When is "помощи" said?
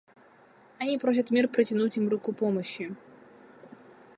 2.33-2.95